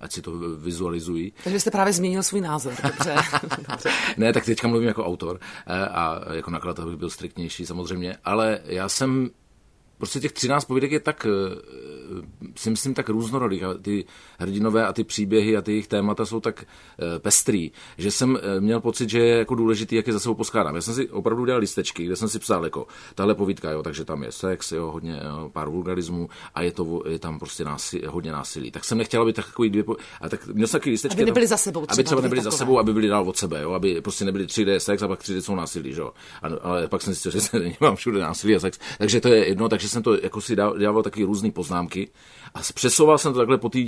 [0.00, 1.32] ať si to vizualizují.
[1.44, 3.14] Takže jste právě změnil svůj názor, dobře.
[3.70, 3.90] dobře.
[4.16, 8.88] ne, tak teďka mluvím jako autor a jako nakladatel bych byl striktnější samozřejmě, ale já
[8.88, 9.30] jsem
[10.02, 12.22] prostě těch 13 povídek je tak, eh,
[12.56, 14.04] si myslím, tak různorodých a ty
[14.38, 18.60] hrdinové a ty příběhy a ty jejich témata jsou tak eh, pestrý, že jsem eh,
[18.60, 20.74] měl pocit, že je jako důležitý, jak je za sebou poskládám.
[20.74, 24.04] Já jsem si opravdu dělal listečky, kde jsem si psal jako tahle povídka, jo, takže
[24.04, 28.00] tam je sex, jo, hodně jo, pár vulgarismů a je, to, je tam prostě násil,
[28.10, 28.70] hodně násilí.
[28.70, 29.84] Tak jsem nechtěl, aby takový dvě,
[30.20, 31.22] a tak měl jsem takový listečky.
[31.22, 31.86] Aby nebyli za sebou.
[31.86, 32.42] Třeba, aby třeba takové.
[32.42, 35.20] za sebou, aby byli dál od sebe, jo, aby prostě nebyli 3D sex a pak
[35.20, 36.12] 3D jsou násilí, jo.
[36.62, 38.78] ale pak jsem zjistil, že se nemám všude násilí a sex.
[38.98, 42.08] Takže to je jedno, takže jsem to jako si dával taky různé poznámky
[42.54, 43.78] a přesouval jsem to takhle po té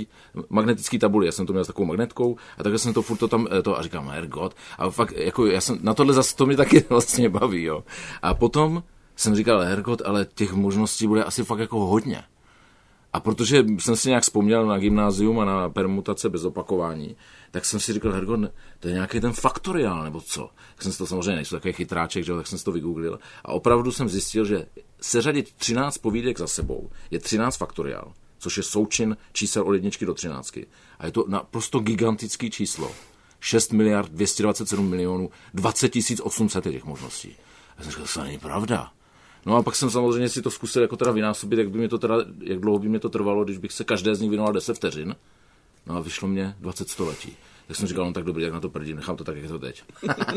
[0.49, 1.25] magnetické tabuli.
[1.25, 3.61] Já jsem to měl s takovou magnetkou a takhle jsem to furt to tam eh,
[3.61, 4.55] to a říkám, hergot.
[4.77, 7.83] A fakt, jako já jsem, na tohle zase to mě taky vlastně baví, jo.
[8.21, 8.83] A potom
[9.15, 12.23] jsem říkal, hergot, ale těch možností bude asi fakt jako hodně.
[13.15, 17.15] A protože jsem si nějak vzpomněl na gymnázium a na permutace bez opakování,
[17.51, 18.49] tak jsem si říkal, Hergon,
[18.79, 20.49] to je nějaký ten faktoriál, nebo co?
[20.75, 23.19] Tak jsem si to samozřejmě, nejsou takový chytráček, že tak jsem si to vygooglil.
[23.45, 24.65] A opravdu jsem zjistil, že
[25.01, 30.13] seřadit 13 povídek za sebou je 13 faktoriál, což je součin čísel od jedničky do
[30.13, 30.57] 13.
[30.99, 32.91] A je to naprosto gigantický číslo.
[33.39, 37.35] 6 miliard 227 milionů, 20 800 těch možností.
[37.77, 38.91] A jsem říkal, to není pravda.
[39.45, 41.97] No a pak jsem samozřejmě si to zkusil jako teda vynásobit, jak, by mě to
[41.97, 44.73] teda, jak dlouho by mě to trvalo, když bych se každé z nich věnoval 10
[44.73, 45.15] vteřin.
[45.85, 47.37] No a vyšlo mě 20 století.
[47.67, 49.49] Tak jsem říkal, no tak dobrý, jak na to prdím, nechám to tak, jak je
[49.49, 49.83] to teď.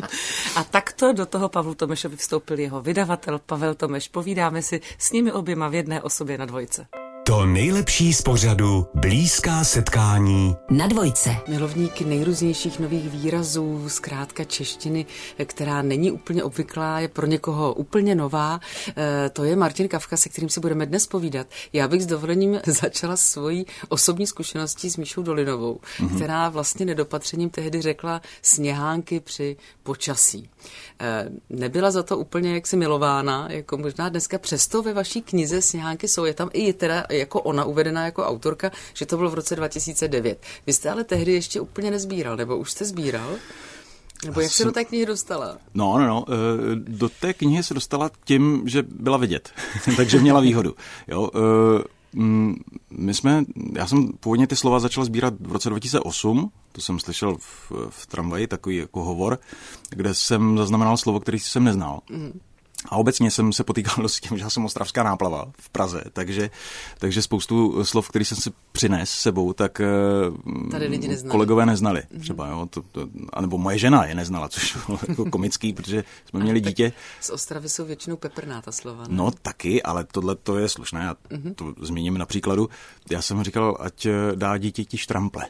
[0.57, 4.09] a takto do toho Pavlu Tomešovi vstoupil jeho vydavatel Pavel Tomeš.
[4.09, 6.87] Povídáme si s nimi oběma v jedné osobě na dvojce.
[7.29, 11.37] To nejlepší z pořadu Blízká setkání na dvojce.
[11.49, 15.07] Milovník nejrůznějších nových výrazů, zkrátka češtiny,
[15.45, 18.61] která není úplně obvyklá, je pro někoho úplně nová.
[18.97, 21.47] E, to je Martin Kavka, se kterým si budeme dnes povídat.
[21.73, 26.15] Já bych s dovolením začala svojí osobní zkušeností s Míšou Dolinovou, mm-hmm.
[26.15, 30.51] která vlastně nedopatřením tehdy řekla sněhánky při počasí.
[31.01, 36.09] E, nebyla za to úplně jaksi milována, jako možná dneska přesto ve vaší knize Sněhánky
[36.09, 39.57] jsou, je tam i teda jako ona uvedená jako autorka, že to bylo v roce
[39.57, 40.43] 2009.
[40.67, 43.37] Vy jste ale tehdy ještě úplně nezbíral, nebo už jste sbíral?
[44.25, 45.59] Nebo jak se do té knihy dostala?
[45.75, 46.25] No, no, no.
[46.29, 46.33] Eh,
[46.77, 49.53] do té knihy se dostala tím, že byla vidět.
[49.97, 50.75] Takže měla výhodu.
[51.09, 52.55] Jo, eh, mm,
[52.91, 57.37] my jsme, já jsem původně ty slova začal sbírat v roce 2008, to jsem slyšel
[57.39, 59.39] v, v tramvaji, takový jako hovor,
[59.91, 62.01] kde jsem zaznamenal slovo, který jsem neznal.
[62.11, 62.41] Mm.
[62.87, 66.51] A obecně jsem se potýkal s tím, že já jsem ostravská náplava v Praze, takže,
[66.99, 69.87] takže spoustu slov, který jsem si přines s sebou, tak eh,
[70.71, 71.31] Tady lidi neznali.
[71.31, 72.01] kolegové neznali.
[72.01, 72.21] Mm-hmm.
[72.21, 76.41] Třeba, jo, to, to, anebo moje žena je neznala, což bylo jako komický, protože jsme
[76.41, 76.93] měli dítě.
[77.21, 79.03] Z Ostravy jsou většinou peprná ta slova.
[79.03, 79.09] Ne?
[79.11, 81.55] No taky, ale tohle to je slušné, já mm-hmm.
[81.55, 82.69] to zmíním na příkladu.
[83.11, 85.47] Já jsem říkal, ať eh, dá dítěti štrample.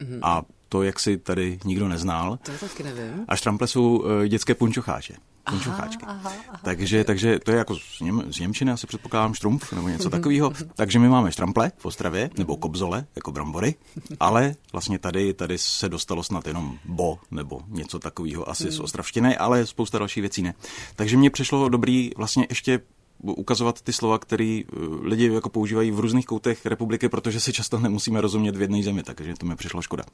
[0.00, 0.18] Mm-hmm.
[0.22, 2.38] A to, jak si tady nikdo neznal.
[2.42, 3.24] To taky nevím.
[3.28, 5.14] A štrample jsou eh, dětské punčocháče
[5.50, 6.04] punčocháčky.
[6.06, 9.88] Aha, aha, takže, takže to je jako z, Něm, z Němčiny, asi předpokládám štrumpf nebo
[9.88, 10.52] něco takového.
[10.74, 13.74] takže my máme štrample v Ostravě, nebo kobzole, jako brambory,
[14.20, 18.84] ale vlastně tady, tady se dostalo snad jenom bo, nebo něco takového asi z hmm.
[18.84, 20.54] ostravštiny, ale spousta dalších věcí ne.
[20.96, 22.80] Takže mě přišlo dobrý vlastně ještě
[23.22, 27.78] ukazovat ty slova, které eh, lidi jako používají v různých koutech republiky, protože si často
[27.78, 30.04] nemusíme rozumět v jedné zemi, takže to mi přišlo škoda.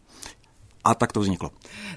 [0.85, 1.51] A tak to vzniklo.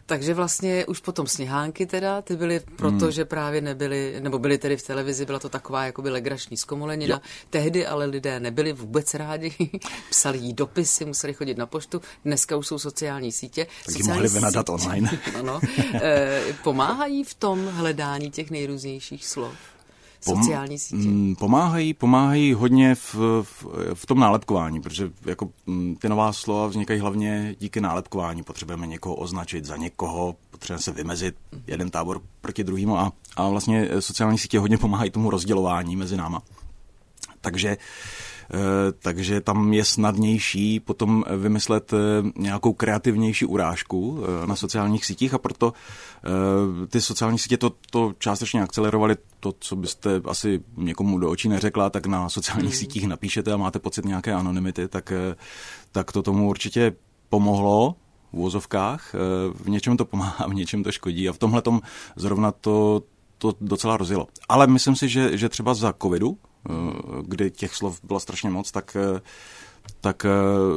[0.05, 3.11] Takže vlastně už potom sněhánky teda, ty byly proto, hmm.
[3.11, 7.15] že právě nebyly, nebo byly tedy v televizi, byla to taková jakoby legrační zkomolenina.
[7.15, 7.21] Jo.
[7.49, 9.53] Tehdy ale lidé nebyli vůbec rádi,
[10.09, 13.67] psali jí dopisy, museli chodit na poštu, dneska už jsou sociální sítě.
[13.85, 15.19] Taky sociální mohli vynadat online.
[15.39, 15.59] ano,
[15.93, 19.76] e, pomáhají v tom hledání těch nejrůznějších slov?
[20.21, 21.07] Sociální sítě?
[21.07, 26.67] Mm, pomáhají, pomáhají hodně v, v, v tom nálepkování, protože jako mm, ty nová slova
[26.67, 28.43] vznikají hlavně díky nálepkování.
[28.43, 31.35] Potřebujeme někoho označit za někoho, potřebujeme se vymezit
[31.67, 36.41] jeden tábor proti druhému a, a vlastně sociální sítě hodně pomáhají tomu rozdělování mezi náma.
[37.41, 38.36] Takže Eh,
[38.99, 41.97] takže tam je snadnější potom vymyslet eh,
[42.37, 45.73] nějakou kreativnější urážku eh, na sociálních sítích a proto
[46.89, 49.15] ty sociální sítě to, to částečně akcelerovaly.
[49.39, 52.77] To, co byste asi někomu do očí neřekla, tak na sociálních mm.
[52.77, 55.13] sítích napíšete a máte pocit nějaké anonymity, tak,
[55.91, 56.95] tak to tomu určitě
[57.29, 57.95] pomohlo
[58.31, 59.15] v úvozovkách.
[59.53, 61.61] V něčem to pomáhá, v něčem to škodí a v tomhle
[62.15, 63.03] zrovna to,
[63.37, 64.27] to docela rozjelo.
[64.49, 66.46] Ale myslím si, že, že třeba za covidu, Eh,
[67.21, 69.21] kdy těch slov bylo strašně moc, tak, eh,
[70.01, 70.29] tak eh,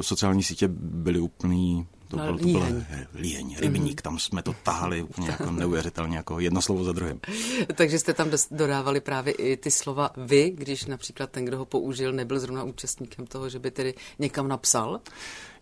[0.03, 5.29] sociální sítě byly úplný to byl, to byl líheň, rybník, tam jsme to tahali úplně
[5.29, 7.21] jako neuvěřitelně, jako jedno slovo za druhým.
[7.75, 12.13] Takže jste tam dodávali právě i ty slova vy, když například ten, kdo ho použil,
[12.13, 15.01] nebyl zrovna účastníkem toho, že by tedy někam napsal?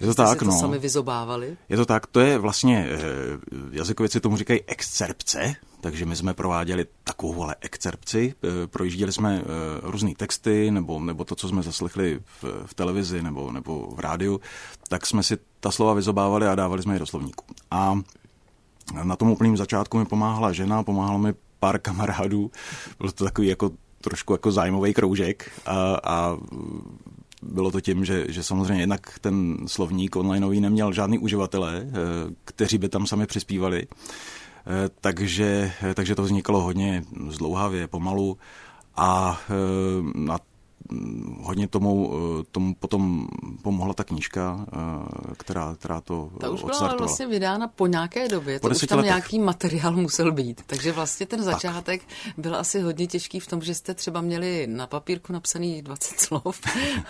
[0.00, 0.60] Je to tak, to no.
[0.60, 1.56] sami vyzobávali?
[1.68, 2.88] Je to tak, to je vlastně,
[3.70, 9.44] jazykověci tomu říkají excerpce, takže my jsme prováděli takovou ale excerpci, eh, projížděli jsme eh,
[9.82, 14.40] různé texty nebo, nebo to, co jsme zaslechli v, v televizi nebo, nebo v rádiu,
[14.88, 17.44] tak jsme si ta slova vyzobávali a dávali jsme je do slovníku.
[17.70, 18.00] A
[19.02, 22.50] na tom úplném začátku mi pomáhala žena, pomáhalo mi pár kamarádů,
[22.98, 26.36] byl to takový jako trošku jako zájmový kroužek a, a
[27.42, 31.92] bylo to tím, že, že samozřejmě jednak ten slovník onlineový neměl žádný uživatele, eh,
[32.44, 33.86] kteří by tam sami přispívali.
[34.68, 38.38] Eh, takže, eh, takže to vznikalo hodně zdlouhavě, pomalu
[38.96, 39.52] a eh,
[40.14, 40.38] na
[41.40, 42.12] hodně tomu,
[42.50, 43.28] tomu potom
[43.62, 44.66] pomohla ta knížka,
[45.36, 48.98] která, která to Ta už byla vlastně vydána po nějaké době, po to už tam
[48.98, 49.08] letech.
[49.08, 50.62] nějaký materiál musel být.
[50.66, 52.34] Takže vlastně ten začátek tak.
[52.38, 56.60] byl asi hodně těžký v tom, že jste třeba měli na papírku napsaný 20 slov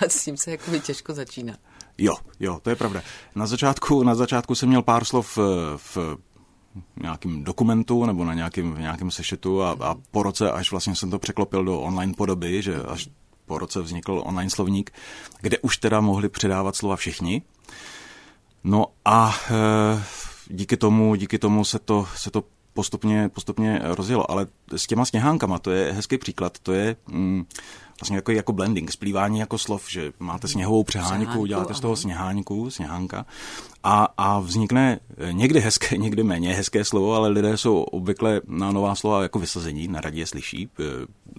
[0.01, 1.57] a s tím se jako těžko začíná.
[1.99, 3.03] Jo, jo, to je pravda.
[3.35, 5.39] Na začátku, na začátku jsem měl pár slov
[5.77, 6.19] v
[7.03, 11.11] nějakým dokumentu nebo na nějakým, v nějakém sešitu a, a po roce, až vlastně jsem
[11.11, 13.09] to překlopil do online podoby, že až
[13.47, 14.91] po roce vznikl online slovník,
[15.41, 17.43] kde už teda mohli předávat slova všichni.
[18.65, 20.03] No a e,
[20.47, 24.31] díky tomu, díky tomu se to, se to postupně, postupně rozjelo.
[24.31, 26.97] Ale s těma sněhánkama, to je hezký příklad, to je...
[27.09, 27.45] Mm,
[28.01, 32.71] vlastně jako, jako blending, splývání jako slov, že máte sněhovou přeháňku, děláte z toho sněháňku,
[32.71, 33.27] sněhánka.
[33.85, 35.01] A, a vznikne
[35.33, 39.89] někdy hezké, někdy méně hezké slovo, ale lidé jsou obvykle na nová slova jako vysazení,
[39.89, 40.69] na radě je slyší,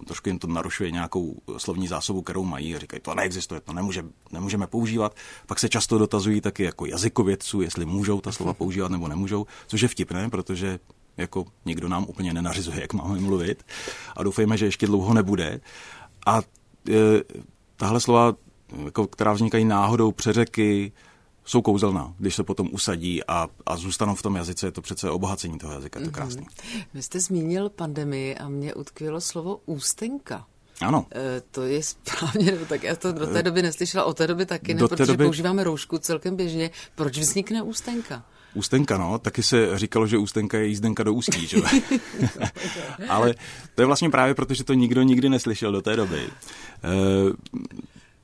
[0.06, 4.04] trošku jim to narušuje nějakou slovní zásobu, kterou mají a říkají, to neexistuje, to nemůže,
[4.32, 5.16] nemůžeme používat.
[5.48, 9.82] Pak se často dotazují taky jako jazykovědců, jestli můžou ta slova používat nebo nemůžou, což
[9.82, 10.80] je vtipné, protože
[11.20, 13.66] jako nikdo nám úplně nenařizuje, jak máme mluvit.
[14.16, 15.60] A doufejme, že ještě dlouho nebude.
[16.26, 16.42] A
[16.90, 16.94] e,
[17.76, 18.36] tahle slova,
[18.86, 20.92] jako, která vznikají náhodou přeřeky,
[21.46, 25.10] jsou kouzelná, když se potom usadí a, a zůstanou v tom jazyce, je to přece
[25.10, 26.14] obohacení toho jazyka, je to mhm.
[26.14, 26.42] krásný.
[26.42, 26.86] Mm-hmm.
[26.94, 30.46] Vy jste zmínil pandemii a mě utkvělo slovo ústenka.
[30.82, 31.06] Ano.
[31.16, 34.46] E, to je správně, no, tak já to do té doby neslyšela, od té doby
[34.46, 35.24] taky ne, protože doby...
[35.24, 36.72] používáme roušku celkem běžně.
[36.96, 38.26] Proč vznikne ústenka?
[38.54, 41.58] Ústenka, no, taky se říkalo, že ústenka je jízdenka do ústí, že?
[43.10, 43.36] Ale
[43.76, 46.30] to je vlastně právě proto, že to nikdo nikdy neslyšel do té doby.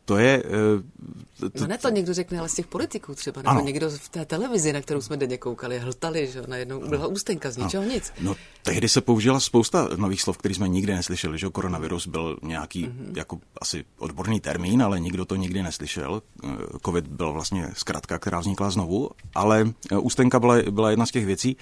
[0.06, 0.44] To je...
[0.44, 3.62] Uh, to, no ne, to někdo řekne, ale z těch politiků třeba, nebo ano.
[3.62, 7.58] někdo v té televizi, na kterou jsme denně koukali, hltali, že najednou byla ústenka z
[7.58, 7.94] ničeho ano.
[7.94, 8.14] nic.
[8.22, 12.86] No, tehdy se použila spousta nových slov, které jsme nikdy neslyšeli, že koronavirus byl nějaký
[12.86, 13.18] mm-hmm.
[13.18, 16.22] jako asi odborný termín, ale nikdo to nikdy neslyšel.
[16.44, 16.48] Eh,
[16.86, 21.26] Covid byl vlastně zkratka, která vznikla znovu, ale eh, ústenka byla, byla jedna z těch
[21.26, 21.58] věcí,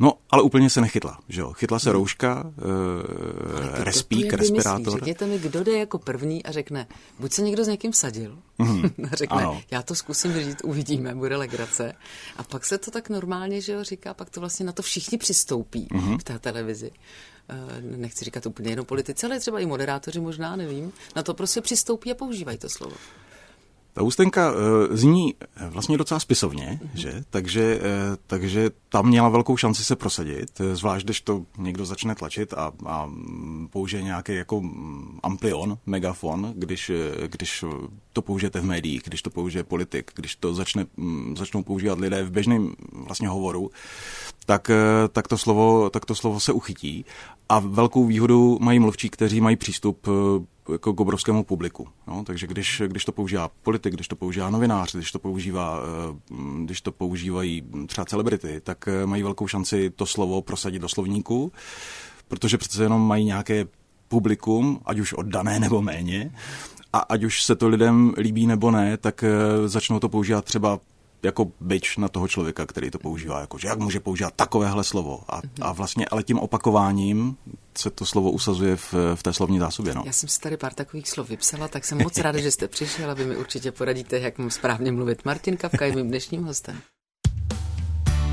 [0.00, 1.52] No, ale úplně se nechytla, že jo.
[1.52, 1.98] Chytla se hmm.
[1.98, 2.52] rouška,
[3.80, 4.92] e, respík, respirátor.
[4.92, 6.86] Řekněte mi, kdo jde jako první a řekne,
[7.18, 9.62] buď se někdo s někým sadil, mm, a řekne, ano.
[9.70, 11.92] já to zkusím říct, uvidíme, bude legrace.
[12.36, 15.18] A pak se to tak normálně, že jo, říká, pak to vlastně na to všichni
[15.18, 16.18] přistoupí mm-hmm.
[16.18, 16.90] v té televizi
[17.48, 21.60] eh, nechci říkat úplně jenom politici, ale třeba i moderátoři možná, nevím, na to prostě
[21.60, 22.96] přistoupí a používají to slovo.
[23.94, 24.56] Ta ústenka uh,
[24.90, 26.90] zní eh, vlastně docela spisovně, mm-hmm.
[26.94, 27.24] že?
[27.30, 32.52] Takže, uh, takže tam měla velkou šanci se prosadit, zvlášť když to někdo začne tlačit
[32.52, 33.10] a, a
[33.70, 36.90] použije nějaký jako mm, amplion, megafon, když,
[37.26, 37.64] když
[38.12, 42.24] to použijete v médiích, když to použije politik, když to začne, mm, začnou používat lidé
[42.24, 43.70] v běžném vlastně hovoru,
[44.46, 44.70] tak,
[45.12, 47.04] tak, to slovo, tak to slovo se uchytí.
[47.48, 50.08] A velkou výhodu mají mluvčí, kteří mají přístup
[50.72, 51.88] jako k obrovskému publiku.
[52.06, 52.24] No?
[52.24, 56.80] Takže když, když to používá politik, když to používá novinář, když to, používá, eh, když
[56.80, 61.52] to používají třeba celebrity, tak eh, mají velkou šanci to slovo prosadit do slovníku,
[62.28, 63.66] protože přece jenom mají nějaké
[64.08, 66.30] publikum, ať už oddané nebo méně,
[66.92, 70.80] a ať už se to lidem líbí nebo ne, tak eh, začnou to používat třeba
[71.24, 75.20] jako byč na toho člověka, který to používá, jako že jak může používat takovéhle slovo.
[75.28, 77.36] A, a vlastně ale tím opakováním
[77.78, 79.94] se to slovo usazuje v, v té slovní zásobě.
[79.94, 80.02] No.
[80.06, 83.10] Já jsem si tady pár takových slov vypsala, tak jsem moc ráda, že jste přišel
[83.10, 85.24] a vy mi určitě poradíte, jak mám správně mluvit.
[85.24, 86.80] Martin Kavka je mým dnešním hostem.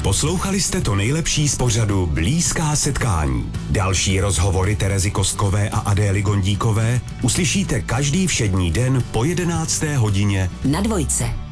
[0.03, 3.51] Poslouchali jste to nejlepší z pořadu Blízká setkání.
[3.69, 9.83] Další rozhovory Terezy Kostkové a Adély Gondíkové uslyšíte každý všední den po 11.
[9.83, 11.50] hodině na dvojce.